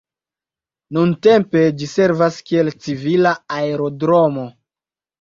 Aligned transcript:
Nuntempe 0.97 1.61
ĝi 1.83 1.91
servas 1.93 2.41
kiel 2.49 2.75
civila 2.87 3.37
aerodromo. 3.63 4.53